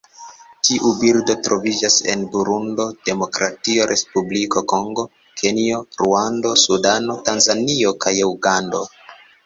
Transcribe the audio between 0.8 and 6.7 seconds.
birdo troviĝas en Burundo, Demokratia Respubliko Kongo, Kenjo, Ruando,